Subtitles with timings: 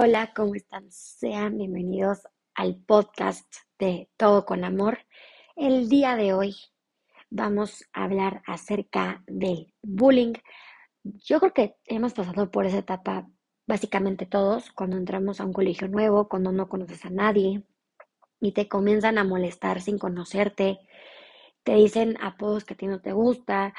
[0.00, 0.88] Hola, ¿cómo están?
[0.92, 2.20] Sean bienvenidos
[2.54, 5.00] al podcast de Todo con Amor.
[5.56, 6.54] El día de hoy
[7.30, 10.34] vamos a hablar acerca del bullying.
[11.02, 13.28] Yo creo que hemos pasado por esa etapa
[13.66, 17.64] básicamente todos, cuando entramos a un colegio nuevo, cuando no conoces a nadie
[18.40, 20.78] y te comienzan a molestar sin conocerte,
[21.64, 23.74] te dicen apodos que a ti no te gusta,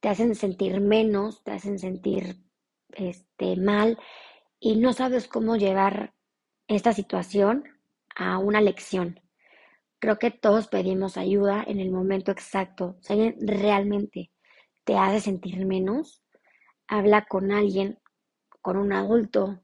[0.00, 2.40] te hacen sentir menos, te hacen sentir
[2.96, 4.00] este, mal
[4.60, 6.14] y no sabes cómo llevar
[6.68, 7.64] esta situación
[8.14, 9.20] a una lección.
[9.98, 12.96] Creo que todos pedimos ayuda en el momento exacto.
[13.00, 14.30] Si alguien realmente
[14.84, 16.22] te hace sentir menos,
[16.86, 17.98] habla con alguien,
[18.60, 19.60] con un adulto,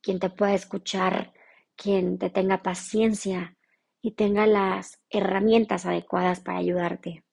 [0.00, 1.32] quien te pueda escuchar,
[1.76, 3.56] quien te tenga paciencia
[4.00, 7.24] y tenga las herramientas adecuadas para ayudarte.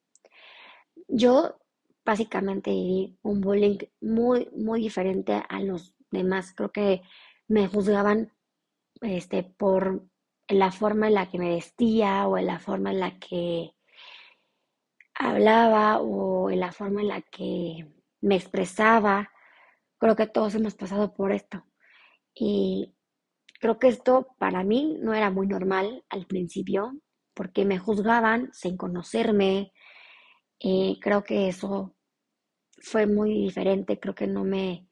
[1.08, 1.58] Yo
[2.04, 6.52] básicamente viví un bullying muy, muy diferente a los demás.
[6.54, 7.02] Creo que
[7.48, 8.32] me juzgaban
[9.02, 10.06] este, por
[10.48, 13.74] la forma en la que me vestía o en la forma en la que
[15.14, 17.86] hablaba o en la forma en la que
[18.20, 19.30] me expresaba.
[19.98, 21.64] Creo que todos hemos pasado por esto.
[22.34, 22.94] Y
[23.60, 26.92] creo que esto para mí no era muy normal al principio,
[27.34, 29.72] porque me juzgaban sin conocerme.
[30.58, 31.96] y creo que eso
[32.82, 33.98] fue muy diferente.
[34.00, 34.89] Creo que no me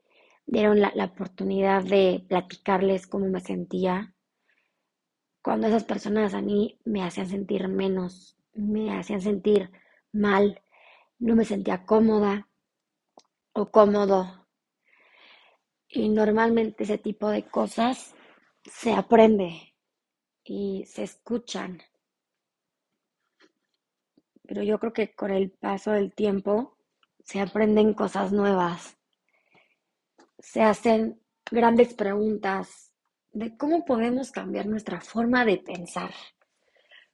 [0.48, 4.14] dieron la, oportunidad de platicarles cómo me sentía,
[5.42, 9.70] cuando esas personas a mí me hacían sentir menos, me hacían sentir
[10.10, 10.62] mal,
[11.19, 12.48] no me sentía cómoda
[13.52, 14.46] o cómodo.
[15.86, 18.14] Y normalmente ese tipo de cosas
[18.64, 19.74] se aprende
[20.44, 21.82] y se escuchan.
[24.46, 26.78] Pero yo creo que con el paso del tiempo
[27.22, 28.97] se aprenden cosas nuevas
[30.39, 32.92] se hacen grandes preguntas
[33.33, 36.11] de cómo podemos cambiar nuestra forma de pensar.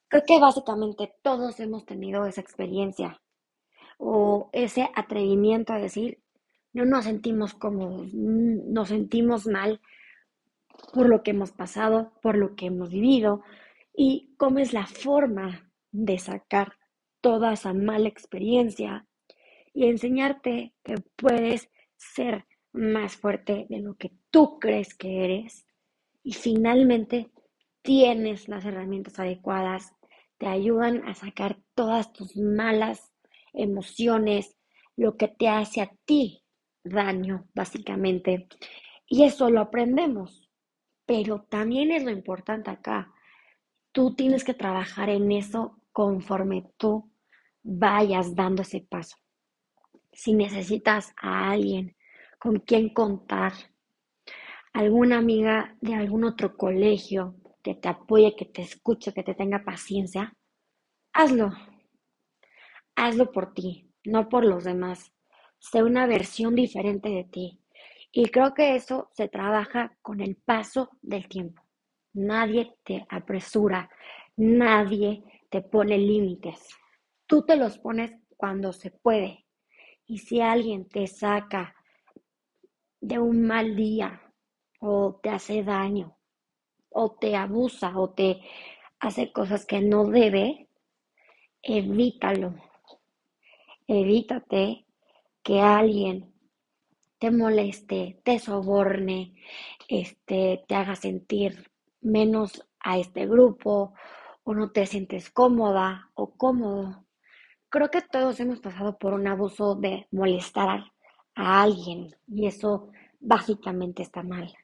[0.08, 3.20] Creo que básicamente todos hemos tenido esa experiencia
[3.98, 6.22] o ese atrevimiento a decir,
[6.72, 9.80] no nos sentimos cómodos, nos sentimos mal
[10.92, 13.42] por lo que hemos pasado, por lo que hemos vivido
[13.96, 16.74] y cómo es la forma de sacar
[17.20, 19.06] toda esa mala experiencia
[19.72, 25.64] y enseñarte que puedes ser más fuerte de lo que tú crees que eres
[26.22, 27.30] y finalmente
[27.82, 29.94] tienes las herramientas adecuadas,
[30.38, 33.12] te ayudan a sacar todas tus malas
[33.52, 34.56] emociones,
[34.96, 36.42] lo que te hace a ti
[36.82, 38.48] daño, básicamente.
[39.06, 40.50] Y eso lo aprendemos,
[41.06, 43.12] pero también es lo importante acá.
[43.92, 47.10] Tú tienes que trabajar en eso conforme tú
[47.62, 49.16] vayas dando ese paso.
[50.12, 51.96] Si necesitas a alguien
[52.44, 53.54] con quién contar,
[54.74, 59.64] alguna amiga de algún otro colegio que te apoye, que te escuche, que te tenga
[59.64, 60.36] paciencia,
[61.14, 61.52] hazlo.
[62.96, 65.10] Hazlo por ti, no por los demás.
[65.58, 67.62] Sé una versión diferente de ti.
[68.12, 71.62] Y creo que eso se trabaja con el paso del tiempo.
[72.12, 73.88] Nadie te apresura,
[74.36, 76.68] nadie te pone límites.
[77.26, 79.46] Tú te los pones cuando se puede.
[80.04, 81.73] Y si alguien te saca
[83.04, 84.22] de un mal día
[84.80, 86.16] o te hace daño
[86.88, 88.40] o te abusa o te
[88.98, 90.68] hace cosas que no debe,
[91.62, 92.54] evítalo.
[93.86, 94.86] Evítate
[95.42, 96.32] que alguien
[97.18, 99.34] te moleste, te soborne,
[99.88, 103.92] este, te haga sentir menos a este grupo
[104.44, 107.04] o no te sientes cómoda o cómodo.
[107.68, 110.93] Creo que todos hemos pasado por un abuso de molestar
[111.34, 112.90] a alguien y eso
[113.20, 114.54] básicamente está mal.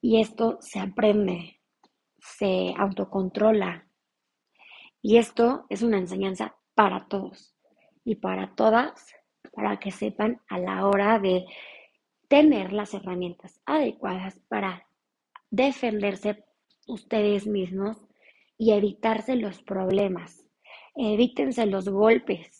[0.00, 1.60] Y esto se aprende,
[2.18, 3.88] se autocontrola.
[5.02, 7.54] Y esto es una enseñanza para todos
[8.04, 9.14] y para todas,
[9.52, 11.44] para que sepan a la hora de
[12.28, 14.86] tener las herramientas adecuadas para
[15.50, 16.44] defenderse
[16.86, 17.96] ustedes mismos
[18.56, 20.44] y evitarse los problemas.
[20.94, 22.57] Evítense los golpes,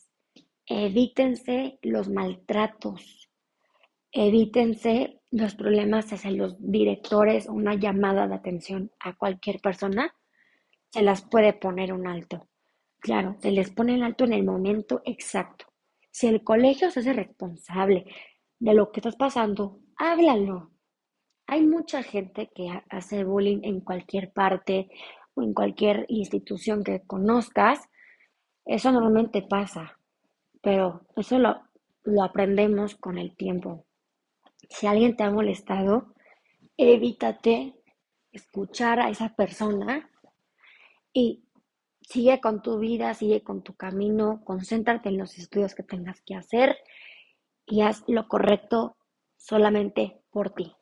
[0.69, 3.31] evítense los maltratos,
[4.13, 10.15] evítense los problemas hacia los directores o una llamada de atención a cualquier persona,
[10.91, 12.49] se las puede poner un alto.
[13.01, 15.67] Claro, se les pone el alto en el momento exacto.
[16.11, 18.05] Si el colegio se hace responsable
[18.59, 20.71] de lo que estás pasando, háblalo.
[21.47, 24.91] Hay mucha gente que hace bullying en cualquier parte
[25.35, 27.89] o en cualquier institución que conozcas.
[28.67, 29.98] Eso normalmente pasa
[30.63, 31.63] pero eso lo,
[32.05, 33.87] lo aprendemos con el tiempo.
[34.69, 36.15] Si alguien te ha molestado,
[36.77, 37.75] evítate
[38.33, 40.11] escuchar a esa persona
[41.13, 41.45] y
[42.03, 46.35] sigue con tu vida, sigue con tu camino, concéntrate en los estudios que tengas que
[46.35, 46.77] hacer
[47.67, 48.97] y haz lo correcto
[49.37, 50.73] solamente por ti.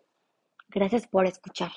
[0.69, 1.71] Gracias por escuchar.